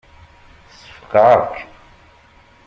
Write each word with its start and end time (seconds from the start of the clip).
Ssfeqεeɣ-k. 0.71 1.53